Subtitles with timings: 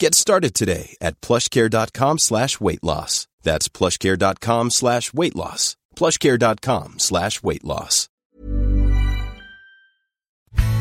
[0.00, 3.26] Get started today at plushcare.com slash weight loss.
[3.42, 5.76] That's plushcare.com slash weight loss.
[5.96, 8.08] Plushcare.com slash weight loss.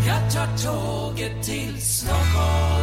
[0.06, 2.78] Jag tar tåget till Stockholm.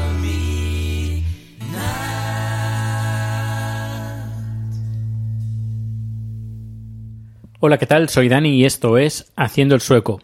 [7.61, 8.11] Hola, ¿qué tal?
[8.11, 10.21] Soy Dani y esto es Haciendo el Sueco.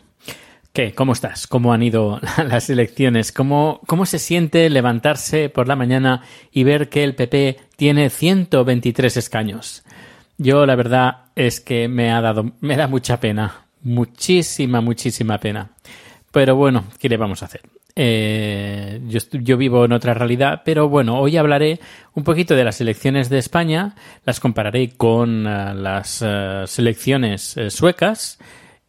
[0.73, 0.93] ¿Qué?
[0.95, 1.49] ¿Cómo estás?
[1.49, 3.33] ¿Cómo han ido las elecciones?
[3.33, 9.17] ¿Cómo, ¿Cómo se siente levantarse por la mañana y ver que el PP tiene 123
[9.17, 9.83] escaños?
[10.39, 15.71] Yo la verdad es que me ha dado, me da mucha pena, muchísima, muchísima pena.
[16.31, 17.63] Pero bueno, ¿qué le vamos a hacer?
[17.97, 21.81] Eh, yo, yo, vivo en otra realidad, pero bueno, hoy hablaré
[22.15, 27.69] un poquito de las elecciones de España, las compararé con uh, las uh, selecciones uh,
[27.69, 28.39] suecas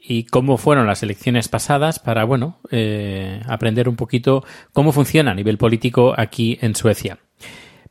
[0.04, 4.44] y cómo fueron las elecciones pasadas para, bueno, eh, aprender un poquito
[4.74, 7.20] cómo funciona a nivel político aquí en Suecia.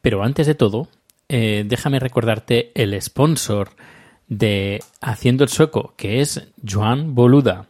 [0.03, 0.89] Pero antes de todo,
[1.29, 3.71] eh, déjame recordarte el sponsor
[4.29, 7.67] de Haciendo el Sueco, que es Joan Boluda.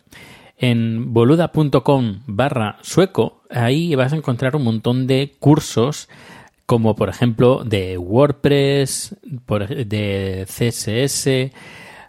[0.57, 6.09] En boluda.com barra sueco, ahí vas a encontrar un montón de cursos,
[6.67, 11.51] como por ejemplo de WordPress, de CSS,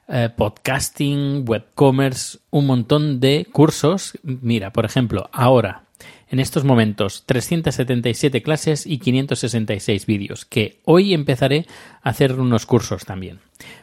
[0.08, 4.18] eh, podcasting, webcommerce, un montón de cursos.
[4.24, 5.84] Mira, por ejemplo, ahora,
[6.30, 11.66] en estos momentos, 377 clases y 566 vídeos, que hoy empezaré
[12.02, 13.40] a hacer unos cursos también.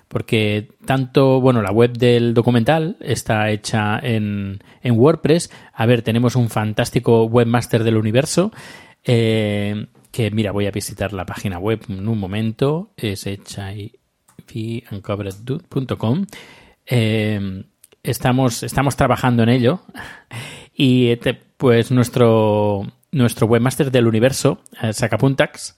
[0.08, 5.50] Porque tanto, bueno, la web del documental está hecha en, en WordPress.
[5.74, 8.50] A ver, tenemos un fantástico webmaster del universo.
[9.04, 12.92] Eh, que mira, voy a visitar la página web en un momento.
[12.96, 13.92] Es hecha y
[14.90, 16.26] uncovereddude.com.
[16.86, 17.64] Eh,
[18.02, 19.80] estamos, estamos trabajando en ello
[20.74, 25.76] y te, pues nuestro, nuestro webmaster del universo, eh, Sacapuntax,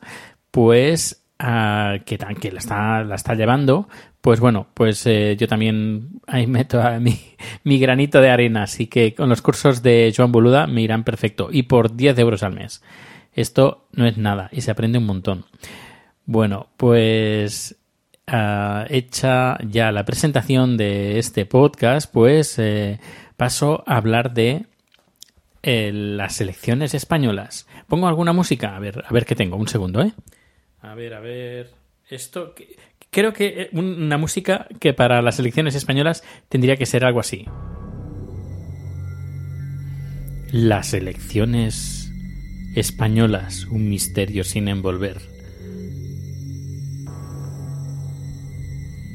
[0.50, 3.88] pues uh, que, que la, está, la está llevando,
[4.20, 7.18] pues bueno, pues eh, yo también ahí meto a mi,
[7.64, 11.48] mi, granito de arena, así que con los cursos de Joan Boluda me irán perfecto
[11.50, 12.82] y por 10 euros al mes.
[13.32, 15.44] Esto no es nada y se aprende un montón.
[16.26, 17.79] Bueno, pues
[18.30, 23.00] uh, hecha ya la presentación de este podcast, pues eh,
[23.36, 24.66] paso a hablar de
[25.62, 27.66] eh, las elecciones españolas.
[27.86, 30.12] Pongo alguna música, a ver, a ver qué tengo, un segundo, ¿eh?
[30.80, 31.70] A ver, a ver.
[32.08, 32.54] Esto
[33.10, 37.46] creo que una música que para las elecciones españolas tendría que ser algo así.
[40.50, 42.10] Las elecciones
[42.74, 45.29] españolas, un misterio sin envolver.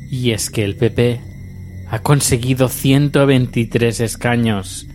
[0.09, 1.21] Y es que el PP
[1.89, 4.87] ha conseguido 123 escaños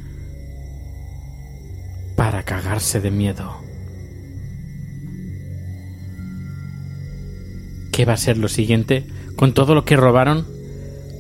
[2.16, 3.56] para cagarse de miedo.
[7.92, 9.06] ¿Qué va a ser lo siguiente?
[9.36, 10.46] Con todo lo que robaron,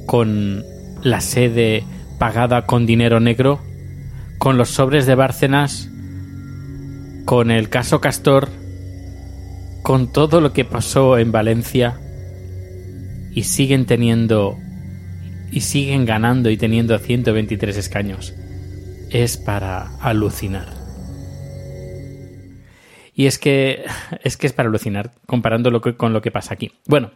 [0.06, 0.64] con
[1.02, 1.84] la sede
[2.18, 3.60] pagada con dinero negro,
[4.38, 5.88] con los sobres de Bárcenas,
[7.24, 8.48] con el caso Castor,
[9.82, 11.98] con todo lo que pasó en Valencia
[13.32, 14.58] y siguen teniendo
[15.52, 18.34] y siguen ganando y teniendo 123 escaños.
[19.10, 20.68] Es para alucinar.
[23.14, 23.84] Y es que
[24.22, 26.72] es que es para alucinar comparándolo con lo que pasa aquí.
[26.86, 27.10] Bueno,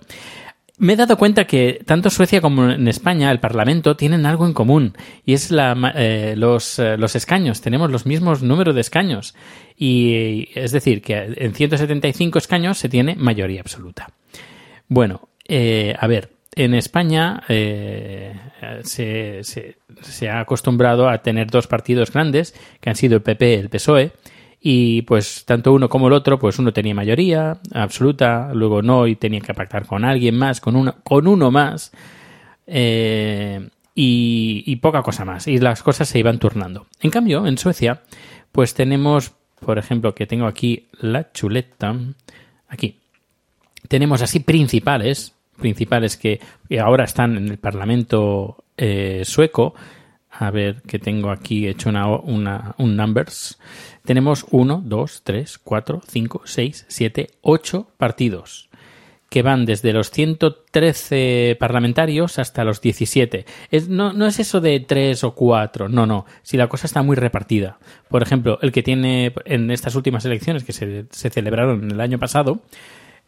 [0.76, 4.52] me he dado cuenta que tanto Suecia como en España el Parlamento tienen algo en
[4.52, 7.60] común y es la, eh, los, eh, los, escaños.
[7.60, 9.36] Tenemos los mismos números de escaños
[9.76, 14.08] y es decir que en 175 escaños se tiene mayoría absoluta.
[14.88, 18.32] Bueno, eh, a ver, en España eh,
[18.82, 23.68] se, ha acostumbrado a tener dos partidos grandes, que han sido el PP y el
[23.68, 24.12] PSOE,
[24.60, 29.16] y pues tanto uno como el otro, pues uno tenía mayoría absoluta, luego no, y
[29.16, 31.92] tenía que pactar con alguien más, con uno, con uno más.
[32.66, 35.46] Eh, y poca cosa más.
[35.46, 36.86] Y las cosas se iban turnando.
[37.00, 38.02] En cambio, en Suecia,
[38.52, 41.94] pues tenemos, por ejemplo, que tengo aquí la chuleta,
[42.68, 43.03] aquí.
[43.88, 46.40] Tenemos así principales, principales que
[46.80, 49.74] ahora están en el Parlamento eh, sueco.
[50.30, 53.58] A ver, que tengo aquí hecho una, una, un numbers.
[54.04, 58.68] Tenemos 1, 2, 3, 4, 5, 6, 7, 8 partidos
[59.34, 63.44] que van desde los 113 parlamentarios hasta los 17.
[63.72, 66.24] Es, no, no es eso de 3 o 4, no, no.
[66.42, 67.78] Si la cosa está muy repartida.
[68.08, 72.20] Por ejemplo, el que tiene en estas últimas elecciones que se, se celebraron el año
[72.20, 72.60] pasado,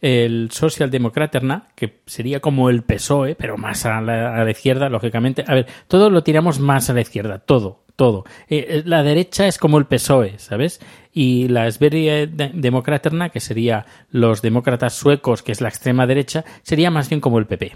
[0.01, 5.43] el Socialdemokraterna, que sería como el PSOE, pero más a la, a la, izquierda, lógicamente.
[5.47, 8.25] A ver, todo lo tiramos más a la izquierda, todo, todo.
[8.47, 10.79] Eh, la derecha es como el PSOE, ¿sabes?
[11.13, 16.91] Y la Sverige Demokraterna, que sería los demócratas suecos, que es la extrema derecha, sería
[16.91, 17.75] más bien como el PP.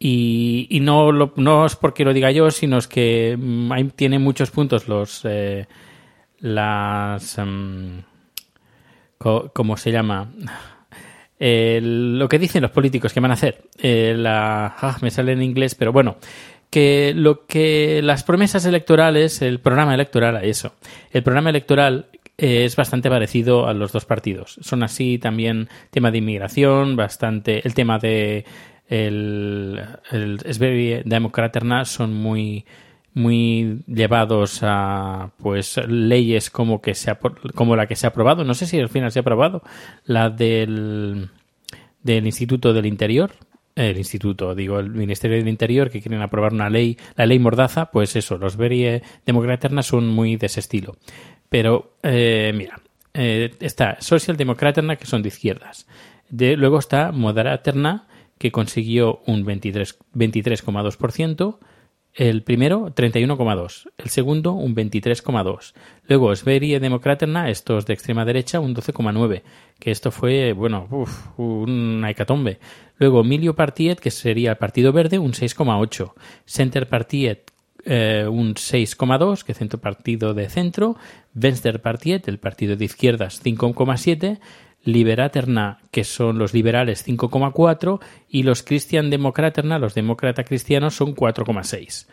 [0.00, 3.84] Y, y no, lo, no es porque lo diga yo, sino es que um, hay,
[3.84, 5.66] tiene muchos puntos los eh,
[6.38, 8.02] las um,
[9.18, 10.30] ¿cómo se llama?
[11.40, 13.62] Eh, lo que dicen los políticos que van a hacer.
[13.78, 16.16] Eh, la, ah, me sale en inglés, pero bueno,
[16.70, 20.74] que lo que las promesas electorales, el programa electoral, eso,
[21.12, 22.06] el programa electoral
[22.36, 24.58] eh, es bastante parecido a los dos partidos.
[24.60, 28.44] Son así también tema de inmigración, bastante el tema de
[28.88, 29.80] el,
[30.10, 32.64] el Sverige Demokraterna son muy
[33.14, 37.16] muy llevados a pues leyes como que se
[37.54, 39.62] como la que se ha aprobado no sé si al final se ha aprobado
[40.04, 41.30] la del
[42.02, 43.32] del Instituto del Interior
[43.78, 47.92] el instituto, digo, el Ministerio del Interior, que quieren aprobar una ley, la ley Mordaza,
[47.92, 50.96] pues eso, los Verie Democraterna son muy de ese estilo.
[51.48, 52.80] Pero, eh, mira,
[53.14, 55.86] eh, está Social Democraterna, que son de izquierdas.
[56.28, 58.08] De, luego está Moderaterna,
[58.38, 61.58] que consiguió un 23,2%.
[62.18, 63.90] El primero, 31,2.
[63.96, 65.72] El segundo, un 23,2.
[66.08, 69.42] Luego, Sverie Democraterna, estos de extrema derecha, un 12,9.
[69.78, 72.58] Que esto fue, bueno, uf, una hecatombe.
[72.96, 76.12] Luego, Emilio Partiet, que sería el Partido Verde, un 6,8.
[76.44, 77.52] Center Partiet,
[77.84, 80.96] eh, un 6,2, que centro partido de centro.
[81.34, 84.40] Venstre Partiet, el partido de izquierdas, 5,7.
[84.88, 88.00] Liberaterna, que son los liberales, 5,4,
[88.30, 92.06] y los Christian Democraterna, los demócrata cristianos, son 4,6.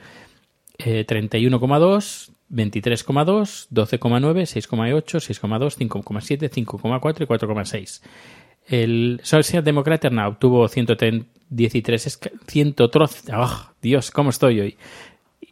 [0.80, 8.02] Eh, 31,2, 23,2, 12,9, 6,8, 6,2, 5,7, 5,4 y 4,6.
[8.68, 11.26] El Social Democraterna obtuvo 113,
[12.48, 14.78] 113 oh, Dios, ¿cómo estoy hoy?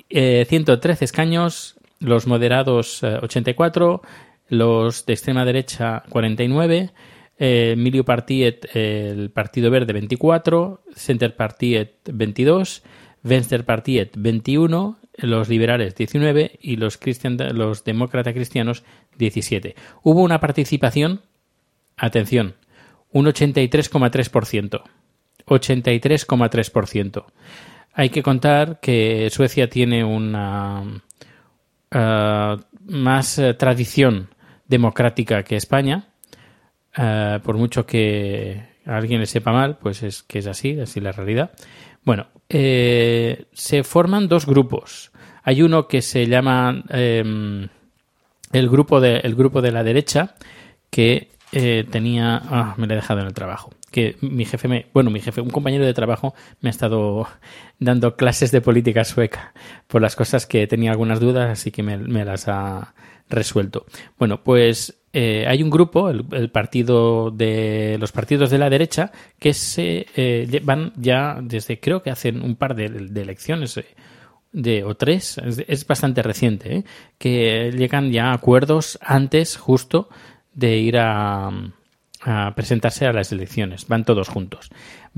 [0.09, 4.01] Eh, 113 escaños, los moderados eh, 84,
[4.49, 6.91] los de extrema derecha 49,
[7.38, 12.83] eh, Emilio Partiet, eh, el Partido Verde 24, Center Partiet 22,
[13.24, 17.00] Venstre Partiet 21, los liberales 19 y los,
[17.53, 18.83] los demócratas cristianos
[19.18, 19.75] 17.
[20.03, 21.21] Hubo una participación,
[21.97, 22.56] atención,
[23.12, 24.83] un 83,3%.
[25.45, 27.25] 83,3%.
[27.94, 34.29] Hay que contar que Suecia tiene una uh, más uh, tradición
[34.68, 36.12] democrática que España.
[36.97, 41.11] Uh, por mucho que alguien le sepa mal, pues es que es así, así la
[41.11, 41.51] realidad.
[42.03, 45.11] Bueno, eh, se forman dos grupos.
[45.43, 47.67] Hay uno que se llama eh,
[48.51, 50.35] el, grupo de, el grupo de la derecha,
[50.89, 52.41] que eh, tenía.
[52.43, 53.71] Ah, me lo he dejado en el trabajo.
[53.91, 54.88] Que mi jefe me.
[54.93, 57.27] Bueno, mi jefe, un compañero de trabajo, me ha estado
[57.79, 59.53] dando clases de política sueca
[59.88, 62.93] por las cosas que tenía algunas dudas, así que me, me las ha
[63.30, 63.86] resuelto.
[64.18, 69.53] Bueno, pues eh, hay un grupo, el, partido de los partidos de la derecha, que
[69.53, 73.77] se eh, van ya desde creo que hacen un par de, de elecciones.
[73.77, 73.86] Eh,
[74.53, 76.84] de o tres, es, es bastante reciente, ¿eh?
[77.18, 80.10] que llegan ya a acuerdos antes justo
[80.53, 81.50] de ir a,
[82.22, 83.88] a, presentarse a las elecciones.
[83.88, 84.70] Van todos juntos.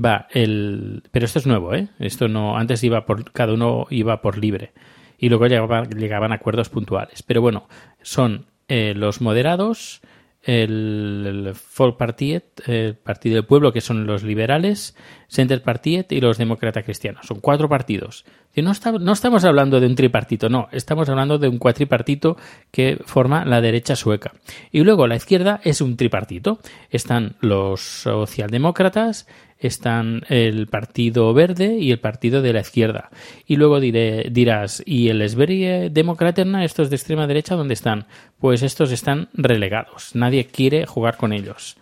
[0.02, 1.88] Va el, pero esto es nuevo, ¿eh?
[1.98, 4.72] Esto no, antes iba por, cada uno iba por libre
[5.18, 7.22] y luego llegaban, llegaban acuerdos puntuales.
[7.22, 7.68] Pero bueno,
[8.02, 10.00] son eh, los moderados,
[10.42, 14.96] el, el Partiet, el Partido del Pueblo, que son los liberales,
[15.28, 17.26] Center Partiet y los demócratas cristianos.
[17.26, 18.24] Son cuatro partidos.
[18.62, 22.36] No, está, no estamos hablando de un tripartito, no, estamos hablando de un cuatripartito
[22.70, 24.32] que forma la derecha sueca.
[24.72, 26.58] Y luego la izquierda es un tripartito.
[26.90, 29.26] Están los socialdemócratas,
[29.58, 33.10] están el Partido Verde y el Partido de la Izquierda.
[33.46, 38.06] Y luego diré, dirás, ¿y el Sverige Democraterna, estos de extrema derecha, dónde están?
[38.38, 40.14] Pues estos están relegados.
[40.14, 41.76] Nadie quiere jugar con ellos.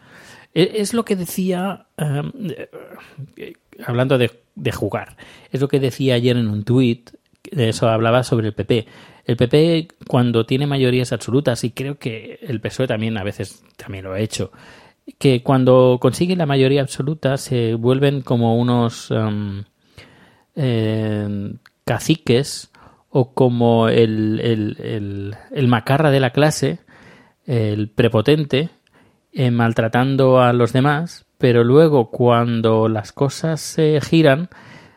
[0.54, 2.30] Es lo que decía, um,
[3.84, 5.16] hablando de, de, jugar,
[5.50, 7.10] es lo que decía ayer en un tuit
[7.50, 8.86] eso hablaba sobre el PP.
[9.26, 14.04] El PP cuando tiene mayorías absolutas, y creo que el PSOE también a veces también
[14.04, 14.52] lo ha hecho,
[15.18, 19.64] que cuando consigue la mayoría absoluta se vuelven como unos um,
[20.56, 22.70] eh, caciques
[23.10, 26.80] o como el, el, el, macarra de la clase,
[27.46, 28.70] el prepotente,
[29.34, 34.48] eh, maltratando a los demás, pero luego cuando las cosas se giran,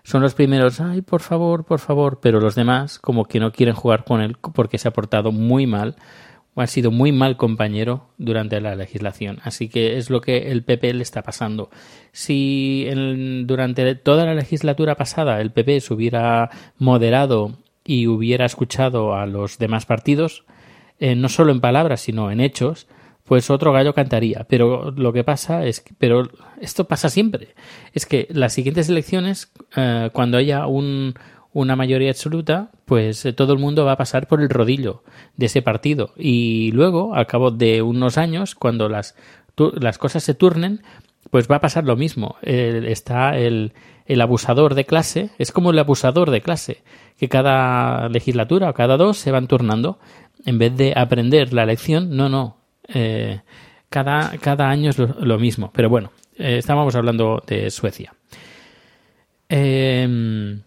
[0.03, 3.75] son los primeros, ay, por favor, por favor, pero los demás como que no quieren
[3.75, 5.95] jugar con él porque se ha portado muy mal
[6.53, 9.39] o ha sido muy mal compañero durante la legislación.
[9.43, 11.69] Así que es lo que el PP le está pasando.
[12.11, 12.87] Si
[13.45, 19.57] durante toda la legislatura pasada el PP se hubiera moderado y hubiera escuchado a los
[19.57, 20.45] demás partidos,
[20.99, 22.87] eh, no solo en palabras, sino en hechos,
[23.27, 24.45] pues otro gallo cantaría.
[24.49, 26.29] Pero lo que pasa es que, pero
[26.61, 27.49] esto pasa siempre,
[27.93, 31.13] es que las siguientes elecciones, eh, cuando haya un,
[31.51, 35.03] una mayoría absoluta, pues eh, todo el mundo va a pasar por el rodillo
[35.35, 36.13] de ese partido.
[36.15, 39.15] Y luego, al cabo de unos años, cuando las,
[39.75, 40.81] las cosas se turnen,
[41.29, 42.37] pues va a pasar lo mismo.
[42.41, 43.73] está el,
[44.05, 46.81] el abusador de clase, es como el abusador de clase,
[47.19, 49.99] que cada legislatura o cada dos se van turnando.
[50.45, 52.56] En vez de aprender la lección, no, no.
[52.87, 53.41] Eh,
[53.89, 55.71] cada, cada año es lo, mismo.
[55.73, 58.13] Pero bueno, eh, estábamos hablando de Suecia.
[59.49, 60.61] Em,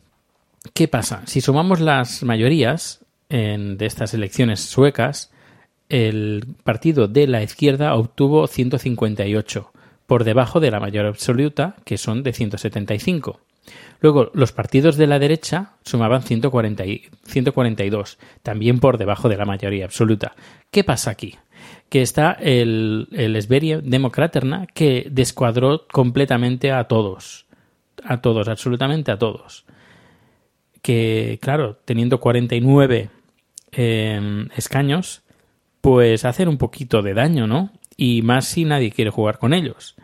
[0.74, 1.22] ¿Qué pasa?
[1.26, 5.32] Si sumamos las mayorías en, de estas elecciones suecas,
[5.88, 9.72] el partido de la izquierda obtuvo 158
[10.06, 13.40] por debajo de la mayoría absoluta, que son de 175.
[14.00, 16.84] Luego, los partidos de la derecha sumaban 140
[17.24, 20.34] 142, también por debajo de la mayoría absoluta.
[20.70, 21.36] ¿Qué pasa aquí?
[21.90, 23.36] Que está el, el
[23.84, 27.46] Demokraterna que descuadró completamente a todos.
[28.02, 29.66] A todos, absolutamente a todos.
[30.80, 33.10] Que, claro, teniendo 49
[33.72, 35.22] em, escaños,
[35.82, 37.72] pues hacen un poquito de daño, ¿no?
[37.98, 39.96] Y más si nadie quiere jugar con ellos.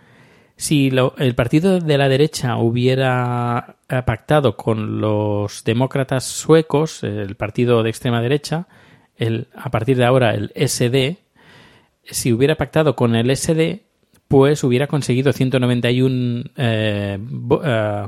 [0.57, 7.83] Si el partido de la derecha hubiera eh, pactado con los demócratas suecos, el partido
[7.83, 8.67] de extrema derecha,
[9.17, 11.19] el, a partir de ahora el SD,
[12.11, 13.81] si hubiera pactado con el SD,
[14.29, 17.19] pues hubiera conseguido 191 eh,
[17.65, 18.07] eh,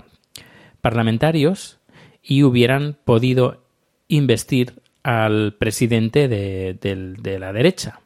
[0.81, 1.79] parlamentarios
[2.23, 3.63] y hubieran podido
[4.09, 8.01] investir al presidente de, la derecha.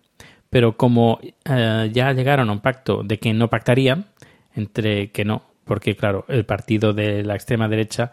[0.50, 4.06] Pero como ya llegaron a un pacto de que no pactarían,
[4.54, 8.10] entre que no, porque claro, el partido de la extrema derecha,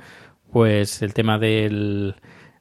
[0.51, 2.15] pues el tema del,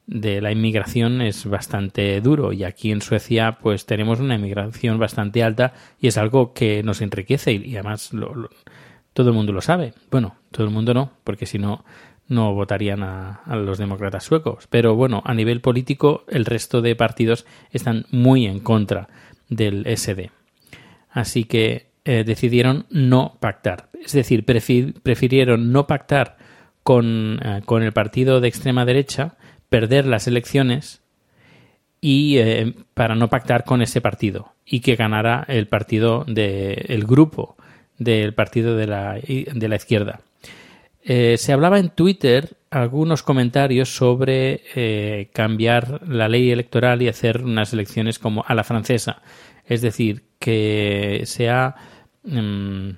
[0.08, 5.44] de la inmigración es bastante duro y aquí en Suecia pues tenemos una inmigración bastante
[5.44, 8.10] alta y es algo que nos enriquece y, además
[9.12, 9.92] todo el mundo lo sabe.
[10.10, 11.84] Bueno, todo el mundo no, porque si no
[12.26, 14.66] no votarían a, los demócratas suecos.
[14.68, 19.08] Pero bueno, a nivel político el resto de partidos están muy en contra
[19.48, 20.30] del SD.
[21.10, 23.90] Así que eh, decidieron no pactar.
[24.02, 26.38] Es decir, prefirieron no pactar
[26.82, 29.36] con, eh, con, el partido de extrema derecha,
[29.68, 31.00] perder las elecciones
[32.00, 37.04] y eh, para no pactar con ese partido y que ganara el partido de el
[37.04, 37.56] grupo
[37.98, 40.20] del partido de la, de la izquierda.
[41.02, 48.20] se hablaba en Twitter algunos comentarios sobre cambiar la ley electoral y hacer unas elecciones
[48.20, 49.22] como a la francesa,
[49.66, 51.74] es decir, que sea
[52.30, 52.96] Em,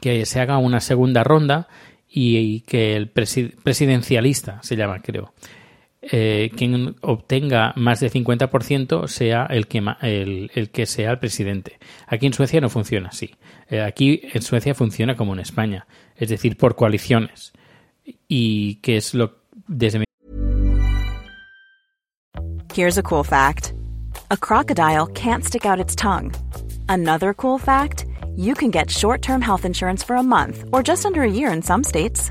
[0.00, 1.68] que se haga una segunda ronda
[2.08, 5.32] y, que el presidencialista, se llama creo,
[6.10, 11.78] eh, quien obtenga más de 50% sea el que, el, el, que sea el presidente.
[12.06, 13.34] Aquí en Suecia no funciona así.
[13.68, 17.52] Eh, aquí en Suecia funciona como en España, es decir, por coaliciones.
[18.28, 20.04] Y que es lo desde
[22.74, 23.72] Here's a cool fact.
[24.30, 26.32] A crocodile can't stick out its tongue.
[26.88, 28.04] Another cool fact.
[28.36, 31.52] you can get short term health insurance for a month or just under a year
[31.52, 32.30] in some states.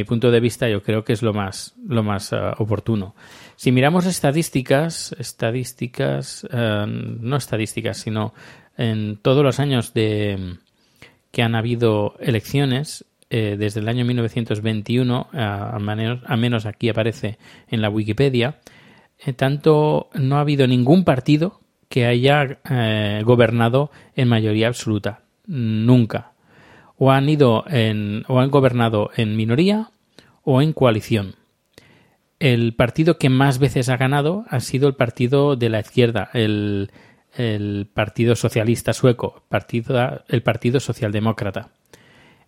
[0.00, 3.14] Mi punto de vista yo creo que es lo más lo más eh, oportuno.
[3.56, 8.32] Si miramos estadísticas estadísticas eh, no estadísticas sino
[8.78, 10.56] en todos los años de
[11.30, 17.38] que han habido elecciones eh, desde el año 1921 a, a menos, aquí aparece
[17.68, 18.58] en la Wikipedia
[19.36, 22.58] tanto no ha habido ningún partido que haya
[23.22, 25.24] gobernado en mayoría absoluta.
[25.46, 26.30] Nunca
[27.02, 27.64] o han ido
[28.28, 29.88] o han gobernado en minoría
[30.44, 31.34] o en coalición.
[32.38, 36.90] El partido que más veces ha ganado ha sido el partido de la izquierda, el,
[37.34, 41.70] el Partido Socialista Sueco, partido, el Partido Socialdemócrata.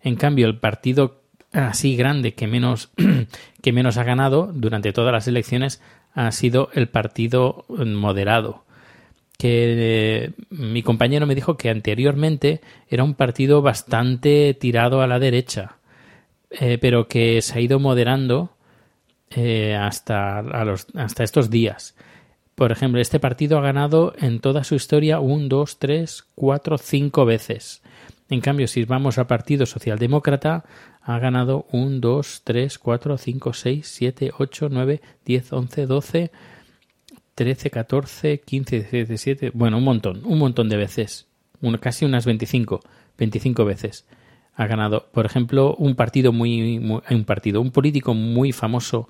[0.01, 2.91] En cambio, el partido así grande que menos,
[3.63, 5.81] que menos ha ganado durante todas las elecciones
[6.13, 8.65] ha sido el Partido Moderado,
[9.37, 15.19] que eh, mi compañero me dijo que anteriormente era un partido bastante tirado a la
[15.19, 15.77] derecha,
[16.51, 18.55] eh, pero que se ha ido moderando
[19.31, 21.95] eh, hasta, a hasta estos días.
[22.55, 27.25] Por ejemplo, este partido ha ganado en toda su historia un, dos, tres, cuatro, cinco
[27.25, 27.81] veces.
[28.29, 30.63] En cambio, si vamos al Partido Socialdemócrata,
[31.01, 36.31] ha ganado un, dos, tres, cuatro, cinco, seis, siete, ocho, nueve, diez, once, doce,
[37.35, 41.27] 13, 14, 15, 17, bueno, un montón, un montón de veces,
[41.79, 42.81] casi unas 25,
[43.17, 44.05] 25 veces
[44.55, 45.09] ha ganado.
[45.11, 49.09] Por ejemplo, un partido muy, un partido, un político muy famoso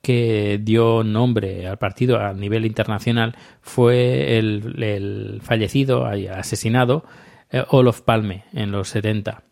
[0.00, 7.04] que dio nombre al partido a nivel internacional fue el, el fallecido, asesinado
[7.50, 9.42] eh, Olof Palme en los 70.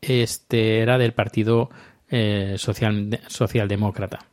[0.00, 1.70] Este era del partido
[2.10, 4.31] eh, social, socialdemócrata.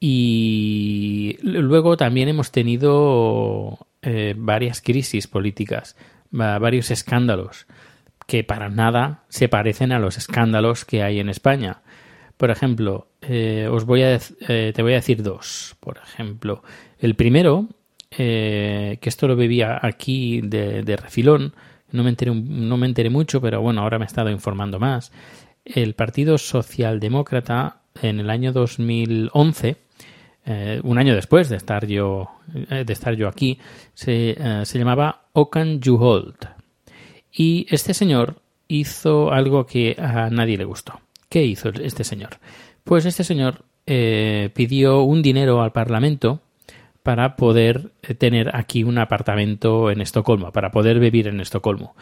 [0.00, 5.94] Y luego también hemos tenido eh, varias crisis políticas,
[6.30, 7.66] varios escándalos
[8.30, 11.82] que para nada se parecen a los escándalos que hay en España.
[12.36, 15.76] Por ejemplo, eh, os voy a eh, te voy a decir dos.
[15.80, 16.62] Por ejemplo,
[17.00, 17.68] el primero,
[18.16, 21.54] eh, que esto lo vivía aquí de, de, refilón,
[21.90, 25.10] no me, enteré, no me enteré mucho, pero bueno, ahora me he estado informando más.
[25.64, 29.76] El Partido Socialdemócrata en el año 2011
[30.46, 32.28] eh, un año después de estar yo,
[32.70, 33.58] eh, de estar yo aquí,
[33.94, 36.46] se, eh, se llamaba Okan Juholt.
[37.32, 41.00] Y este señor hizo algo que a nadie le gustó.
[41.28, 42.38] ¿Qué hizo este señor?
[42.84, 43.64] Pues este señor
[44.54, 46.40] pidió un dinero al Parlamento
[47.02, 51.96] para poder tener aquí un apartamento en Estocolmo, para poder vivir en Estocolmo.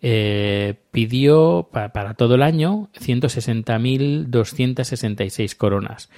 [0.00, 6.08] Eh, pidió pa para todo el año 160.266 coronas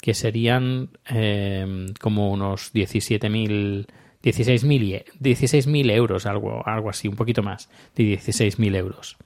[0.00, 3.88] que serían eh, como unos 17.000
[4.22, 9.16] 16.000 16 euros, algo, algo así, un poquito más de 16.000 euros.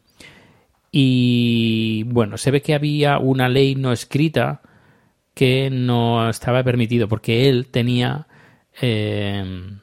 [0.93, 4.61] Y bueno, se ve que había una ley no escrita
[5.33, 8.27] que no estaba permitido porque él tenía
[8.83, 9.79] eh,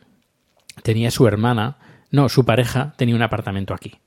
[0.84, 1.78] tenía su hermana,
[2.12, 4.00] no, su pareja tenía un apartamento aquí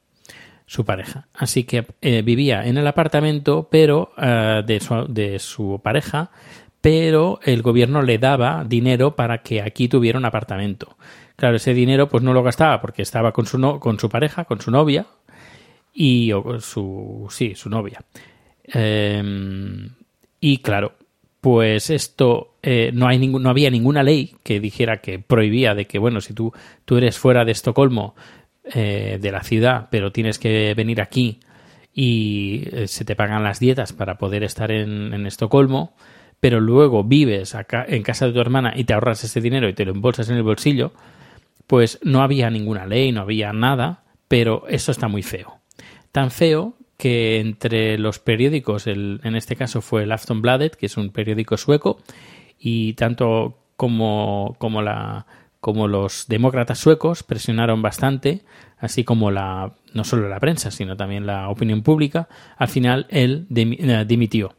[0.71, 1.27] su pareja.
[1.35, 6.31] Así que eh, vivía en el apartamento, pero uh, de, su, de, su, pareja,
[6.81, 10.97] pero el gobierno le daba dinero para que aquí tuviera un apartamento.
[11.35, 14.45] Claro, ese dinero pues no lo gastaba porque estaba con su, no, con su pareja,
[14.45, 15.07] con su novia
[15.93, 18.05] y o su sí, su novia.
[18.73, 19.91] Eh,
[20.39, 20.93] y claro,
[21.41, 25.89] pues esto eh, no hay ningún, no había ninguna ley que dijera que prohibía de
[25.89, 26.53] que bueno, si tú
[26.85, 28.15] tú eres fuera de Estocolmo
[28.73, 31.41] eh, de la ciudad, pero tienes que venir aquí
[31.93, 35.95] y eh, se te pagan las dietas para poder estar en, en Estocolmo,
[36.41, 39.75] pero luego vives acá en casa de tu hermana y te ahorras ese dinero y
[39.75, 40.93] te lo embolsas en el bolsillo,
[41.67, 45.61] pues no había ninguna ley, no había nada, pero eso está muy feo.
[46.13, 50.97] Tan feo que entre los periódicos, el, en este caso fue el Aftonbladet, que es
[50.97, 51.99] un periódico sueco,
[52.59, 55.27] y tanto como, como la
[55.61, 58.43] como los demócratas suecos presionaron bastante,
[58.79, 63.47] así como la no solo la prensa, sino también la opinión pública, al final él
[63.49, 64.55] dimitió.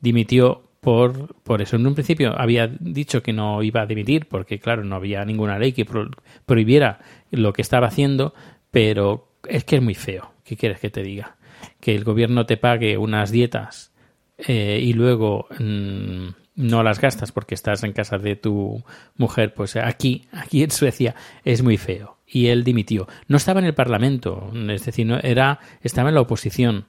[0.00, 1.76] Dimitió por, por eso.
[1.76, 5.58] En un principio había dicho que no iba a dimitir, porque claro, no había ninguna
[5.58, 6.10] ley que pro,
[6.44, 6.98] prohibiera
[7.30, 8.34] lo que estaba haciendo,
[8.70, 10.32] pero es que es muy feo.
[10.44, 11.36] ¿Qué quieres que te diga?
[11.78, 13.92] Que el gobierno te pague unas dietas
[14.38, 18.82] eh, y luego mm, no las gastas porque estás en casa de tu
[19.16, 22.18] mujer, pues aquí, aquí en Suecia es muy feo.
[22.26, 23.08] Y él dimitió.
[23.28, 26.86] No estaba en el Parlamento, es decir, no, era, estaba en la oposición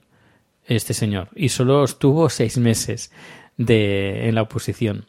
[0.66, 3.12] este señor y solo estuvo seis meses
[3.56, 5.06] de, en la oposición.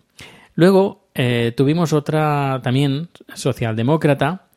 [0.54, 4.48] Luego eh, tuvimos otra también socialdemócrata.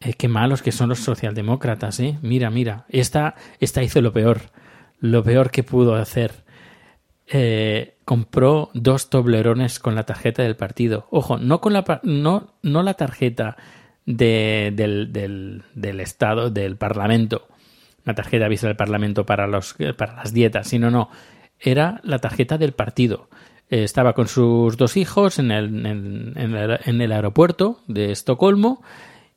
[0.00, 2.18] Eh, qué malos que son los socialdemócratas, ¿eh?
[2.22, 2.84] Mira, mira.
[2.88, 4.40] Esta, esta hizo lo peor.
[5.00, 6.45] Lo peor que pudo hacer.
[7.28, 11.06] Eh, compró dos toblerones con la tarjeta del partido.
[11.10, 13.56] Ojo, no con la, no, no la tarjeta
[14.04, 17.48] de, del, del, del Estado, del Parlamento,
[18.04, 21.10] la tarjeta vista del Parlamento para, los, para las dietas, sino no,
[21.58, 23.28] era la tarjeta del partido.
[23.68, 28.12] Eh, estaba con sus dos hijos en el, en, en el, en el aeropuerto de
[28.12, 28.82] Estocolmo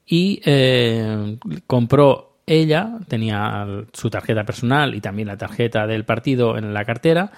[0.05, 6.73] y eh, compró ella, tenía su tarjeta personal y también la tarjeta del partido en
[6.73, 7.31] la cartera,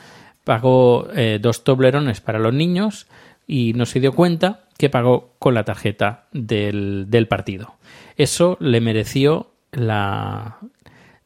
[0.43, 3.07] pagó eh, dos toblerones para los niños
[3.47, 7.75] y no se dio cuenta que pagó con la tarjeta del, del partido.
[8.17, 10.59] Eso le mereció la,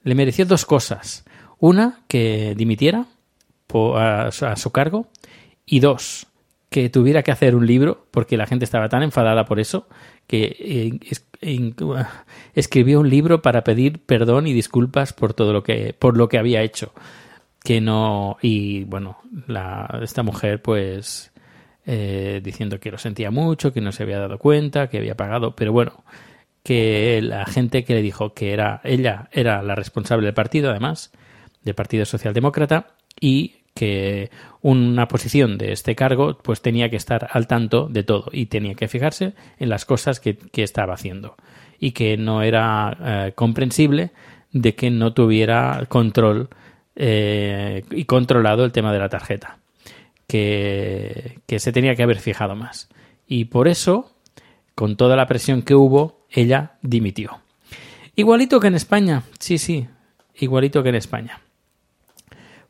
[0.03, 1.25] le mereció dos cosas.
[1.59, 3.07] Una, que dimitiera
[3.73, 5.07] a, su cargo.
[5.65, 6.27] Y dos,
[6.69, 9.87] que tuviera que hacer un libro, porque la gente estaba tan enfadada por eso,
[10.27, 10.99] que
[11.41, 11.79] eh,
[12.53, 16.37] escribió un libro para pedir perdón y disculpas por todo lo que, por lo que
[16.37, 16.93] había hecho.
[17.65, 18.37] Que no.
[18.41, 21.31] Y bueno, la, esta mujer, pues.
[21.87, 25.55] Eh, diciendo que lo sentía mucho, que no se había dado cuenta, que había pagado.
[25.55, 26.03] Pero bueno,
[26.63, 31.11] que la gente que le dijo que era ella era la responsable del partido, además,
[31.63, 37.45] del Partido Socialdemócrata, y que una posición de este cargo pues tenía que estar al
[37.45, 41.35] tanto de todo y tenía que fijarse en las cosas que, que estaba haciendo
[41.77, 44.11] y que no era eh, comprensible
[44.53, 46.49] de que no tuviera control
[46.95, 49.57] eh, y controlado el tema de la tarjeta
[50.27, 52.89] que, que se tenía que haber fijado más
[53.27, 54.11] y por eso
[54.75, 57.39] con toda la presión que hubo ella dimitió.
[58.15, 59.87] Igualito que en España, sí, sí,
[60.35, 61.41] igualito que en España.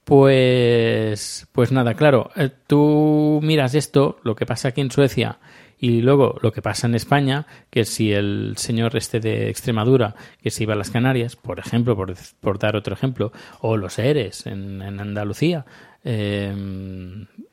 [0.03, 5.39] Pues, pues nada, claro, eh, tú miras esto, lo que pasa aquí en Suecia
[5.77, 10.51] y luego lo que pasa en España, que si el señor este de Extremadura, que
[10.51, 14.81] se iba a las Canarias, por ejemplo, por, dar otro ejemplo, o los Eres en,
[14.81, 15.65] Andalucía,
[16.03, 16.53] eh,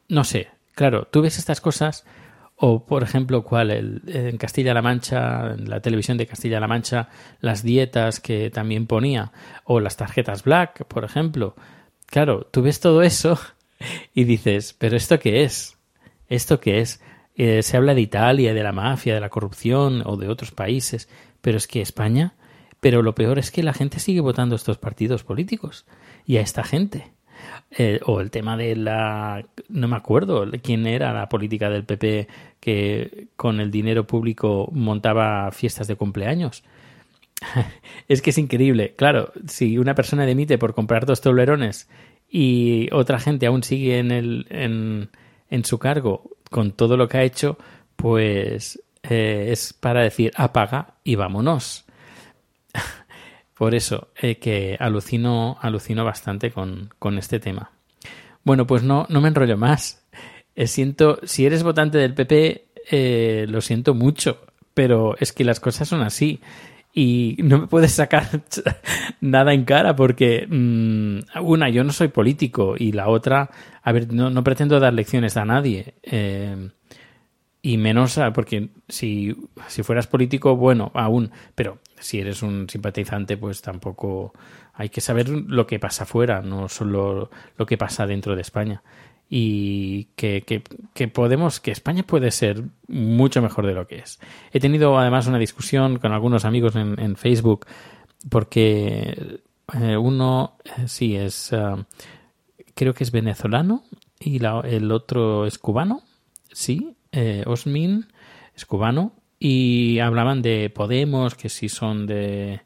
[0.08, 2.04] no sé, claro, tú ves estas cosas
[2.64, 7.08] o, por ejemplo, cuál en Castilla-La Mancha, en la televisión de Castilla-La Mancha,
[7.40, 9.32] las dietas que también ponía,
[9.64, 11.56] o las tarjetas Black, por ejemplo.
[12.06, 13.36] Claro, tú ves todo eso
[14.14, 15.76] y dices, ¿pero esto qué es?
[16.28, 17.02] ¿Esto qué es?
[17.34, 21.08] Eh, se habla de Italia, de la mafia, de la corrupción o de otros países,
[21.40, 22.34] pero es que España.
[22.80, 25.86] Pero lo peor es que la gente sigue votando a estos partidos políticos
[26.26, 27.12] y a esta gente.
[27.70, 32.28] Eh, o el tema de la no me acuerdo quién era la política del PP
[32.60, 36.62] que con el dinero público montaba fiestas de cumpleaños
[38.08, 41.88] es que es increíble claro si una persona demite por comprar dos toblerones
[42.28, 45.10] y otra gente aún sigue en el en,
[45.48, 47.58] en su cargo con todo lo que ha hecho
[47.96, 51.84] pues eh, es para decir apaga y vámonos
[53.54, 57.70] por eso eh, que alucino, alucino bastante con, con, este tema.
[58.44, 60.04] Bueno, pues no, no me enrollo más.
[60.54, 64.40] Eh, siento, si eres votante del PP, eh, lo siento mucho,
[64.74, 66.40] pero es que las cosas son así.
[66.94, 68.28] Y no me puedes sacar
[69.20, 73.50] nada en cara porque, mm, una, yo no soy político y la otra,
[73.82, 75.94] a ver, no, no pretendo dar lecciones a nadie.
[76.02, 76.70] Eh,
[77.62, 79.36] y menos porque si,
[79.68, 84.32] si fueras político, bueno, aún, pero si eres un simpatizante, pues tampoco
[84.74, 88.82] hay que saber lo que pasa afuera, no solo lo que pasa dentro de España.
[89.34, 90.42] Y que,
[90.92, 94.20] que, podemos, que España puede ser mucho mejor de lo que es.
[94.52, 97.64] He tenido además una discusión con algunos amigos en, en Facebook,
[98.28, 99.40] porque
[99.74, 101.82] eh, uno eh, sí es, uh,
[102.74, 103.84] creo que es venezolano
[104.20, 106.02] y la, el otro es cubano,
[106.52, 108.08] sí, eh, Osmin,
[108.54, 112.60] es cubano, y hablaban de Podemos, que si son de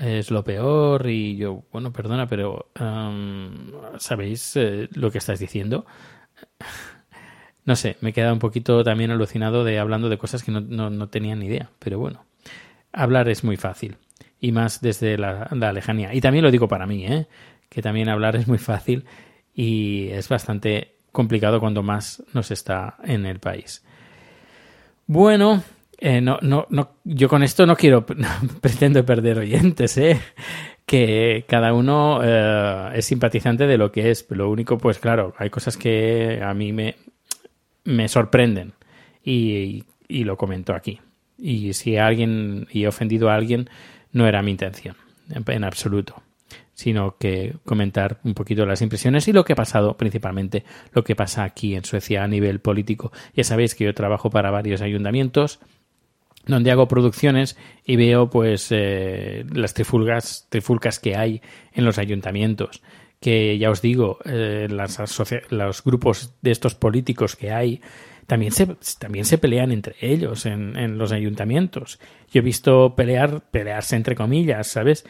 [0.00, 2.70] es lo peor y yo, bueno, perdona, pero
[3.98, 5.84] ¿sabéis eh, lo que estás diciendo?
[7.64, 10.60] no sé, me he quedado un poquito también alucinado de hablando de cosas que no,
[10.60, 12.24] no, tenía ni idea, pero bueno,
[12.92, 13.96] hablar es muy fácil
[14.40, 16.14] y más desde la, la, lejanía.
[16.14, 17.26] Y también lo digo para mí, ¿eh?
[17.68, 19.04] que también hablar es muy fácil
[19.54, 23.84] y es bastante complicado cuando más nos está en el país.
[25.06, 25.62] Bueno,
[26.02, 28.06] Eh, no, no, no, yo con esto no quiero,
[28.60, 30.18] pretendo perder oyentes, ¿eh?
[30.86, 34.26] que cada uno eh, es simpatizante de lo que es.
[34.30, 36.96] Lo único, pues claro, hay cosas que a mí me,
[37.84, 38.72] me sorprenden
[39.22, 41.00] y, y lo comento aquí.
[41.36, 43.68] Y si alguien y he ofendido a alguien,
[44.12, 44.96] no era mi intención,
[45.28, 46.22] en, en absoluto
[46.72, 51.14] sino que comentar un poquito las impresiones y lo que ha pasado, principalmente lo que
[51.14, 53.12] pasa aquí en Suecia a nivel político.
[53.34, 55.60] Ya sabéis que yo trabajo para varios ayuntamientos
[56.46, 62.82] donde hago producciones y veo pues eh, las trifulgas, trifulcas que hay en los ayuntamientos
[63.20, 64.98] que ya os digo eh, las
[65.50, 67.80] los grupos de estos políticos que hay
[68.26, 68.66] también se,
[68.98, 71.98] también se pelean entre ellos en, en los ayuntamientos.
[72.30, 75.04] Yo he visto pelear, pelearse entre comillas, ¿sabes?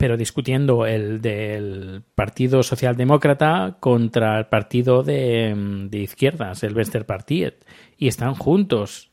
[0.00, 5.54] pero discutiendo el del Partido Socialdemócrata contra el partido de,
[5.88, 7.64] de izquierdas, el Westerpartiet,
[7.96, 9.12] y están juntos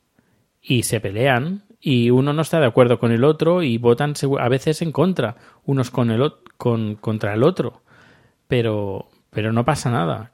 [0.63, 4.49] y se pelean y uno no está de acuerdo con el otro y votan a
[4.49, 7.83] veces en contra, unos con el con, contra el otro,
[8.47, 10.31] pero pero no pasa nada,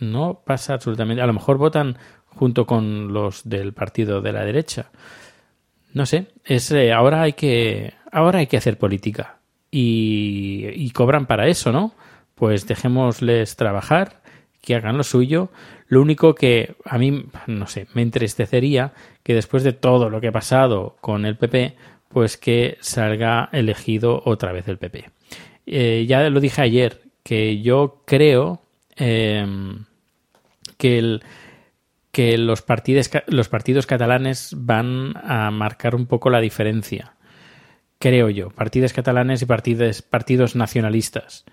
[0.00, 4.90] no pasa absolutamente, a lo mejor votan junto con los del partido de la derecha.
[5.92, 9.38] No sé, es eh, ahora hay que ahora hay que hacer política
[9.70, 11.94] y, cobran para eso, ¿no?
[12.34, 14.19] Pues dejémosles trabajar,
[14.60, 15.50] que hagan lo suyo.
[15.88, 18.92] Lo único que a mí, no sé, me entristecería
[19.22, 21.76] que después de todo lo que ha pasado con el PP,
[22.08, 25.10] pues que salga elegido otra vez el PP.
[25.66, 28.62] Eh, ya lo dije ayer, que yo creo
[28.96, 29.84] em,
[30.76, 31.20] que,
[32.38, 37.14] los, partidos, los partidos catalanes van a marcar un poco la diferencia
[38.00, 41.44] creo yo, partidos catalanes y partidos, partidos nacionalistas.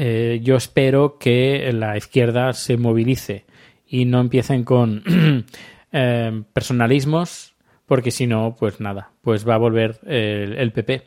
[0.00, 3.46] Eh, yo espero que la izquierda se movilice
[3.84, 5.02] y no empiecen con
[5.90, 11.02] eh, personalismos, porque si no, pues nada, pues va a volver el, PP.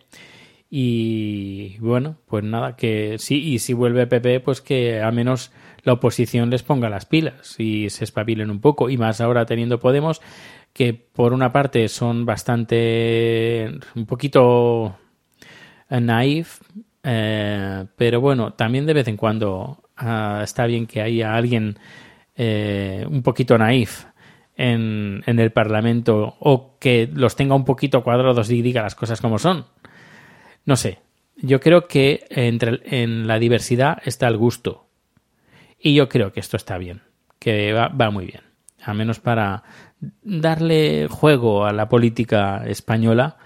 [0.70, 5.54] Y bueno, pues nada, que sí, y si vuelve el PP, pues que al menos
[5.84, 9.80] la oposición les ponga las pilas y se espabilen un poco, y más ahora teniendo
[9.80, 10.22] Podemos,
[10.74, 14.98] que por una parte son bastante un poquito
[15.90, 16.60] naif,
[17.04, 21.78] eh, pero bueno, también de vez en cuando uh, está bien que haya alguien
[22.36, 24.06] eh, un poquito naif
[24.56, 29.40] en, el Parlamento o que los tenga un poquito cuadrados y diga las cosas como
[29.40, 29.66] son.
[30.66, 31.00] No sé,
[31.38, 34.86] yo creo que entre, en la diversidad está el gusto
[35.80, 37.02] y yo creo que esto está bien,
[37.40, 38.42] que va, muy bien,
[38.84, 39.64] al menos para
[40.22, 43.38] darle juego a la política española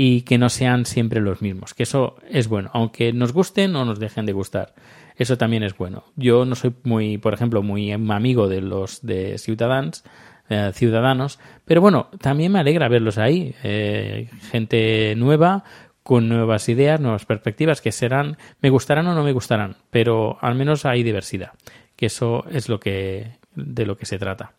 [0.00, 3.84] y que no sean siempre los mismos, que eso es bueno, aunque nos gusten o
[3.84, 4.72] nos dejen de gustar.
[5.16, 6.04] Eso también es bueno.
[6.14, 10.04] Yo no soy muy, por ejemplo, muy amigo de los de Ciudadanos,
[10.50, 15.64] eh, ciudadanos, pero bueno, también me alegra verlos ahí, eh, gente nueva
[16.04, 20.54] con nuevas ideas, nuevas perspectivas que serán, me gustarán o no me gustarán, pero al
[20.54, 21.54] menos hay diversidad,
[21.96, 24.52] que eso es lo que de lo que se trata.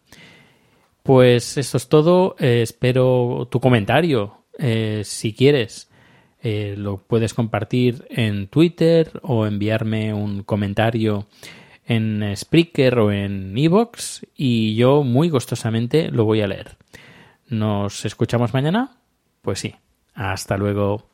[1.01, 2.35] Pues eso es todo.
[2.39, 4.38] Eh, espero tu comentario.
[4.59, 5.89] Eh, si quieres,
[6.41, 11.27] eh, lo puedes compartir en Twitter o enviarme un comentario
[11.85, 16.77] en Spreaker o en Evox y yo muy gustosamente lo voy a leer.
[17.47, 18.97] ¿Nos escuchamos mañana?
[19.41, 19.75] Pues sí.
[20.13, 21.09] Hasta luego.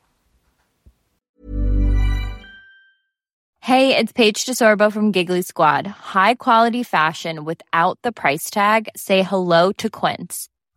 [3.62, 5.88] Hey, it's Paige DeSorbo from Giggly Squad.
[5.88, 8.90] High quality fashion without the price tag.
[8.96, 10.50] Say hello to Quince.